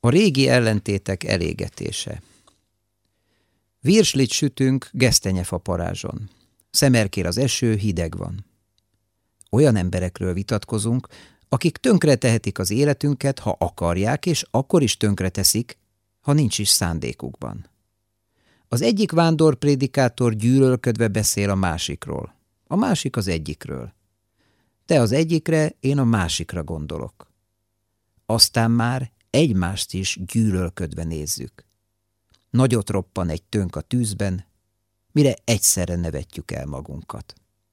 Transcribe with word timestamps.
A 0.00 0.08
régi 0.08 0.48
ellentétek 0.48 1.24
elégetése 1.24 2.22
Virslit 3.82 4.30
sütünk 4.30 4.88
gesztenyefa 4.92 5.58
parázson. 5.58 6.30
Szemerkér 6.70 7.26
az 7.26 7.38
eső, 7.38 7.74
hideg 7.74 8.16
van. 8.16 8.46
Olyan 9.50 9.76
emberekről 9.76 10.32
vitatkozunk, 10.32 11.08
akik 11.48 11.76
tönkre 11.76 12.14
tehetik 12.14 12.58
az 12.58 12.70
életünket, 12.70 13.38
ha 13.38 13.56
akarják, 13.58 14.26
és 14.26 14.44
akkor 14.50 14.82
is 14.82 14.96
tönkre 14.96 15.28
teszik, 15.28 15.78
ha 16.20 16.32
nincs 16.32 16.58
is 16.58 16.68
szándékukban. 16.68 17.68
Az 18.68 18.82
egyik 18.82 19.12
vándorprédikátor 19.12 20.34
gyűlölködve 20.34 21.08
beszél 21.08 21.50
a 21.50 21.54
másikról, 21.54 22.34
a 22.66 22.76
másik 22.76 23.16
az 23.16 23.28
egyikről. 23.28 23.92
Te 24.86 25.00
az 25.00 25.12
egyikre, 25.12 25.76
én 25.80 25.98
a 25.98 26.04
másikra 26.04 26.64
gondolok. 26.64 27.26
Aztán 28.26 28.70
már 28.70 29.10
egymást 29.30 29.92
is 29.92 30.18
gyűlölködve 30.26 31.04
nézzük. 31.04 31.64
Nagyot 32.50 32.90
roppan 32.90 33.28
egy 33.28 33.42
tönk 33.42 33.76
a 33.76 33.80
tűzben, 33.80 34.44
mire 35.12 35.36
egyszerre 35.44 35.96
nevetjük 35.96 36.50
el 36.50 36.66
magunkat. 36.66 37.34